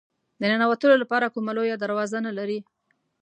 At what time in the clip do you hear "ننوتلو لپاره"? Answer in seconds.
0.51-1.31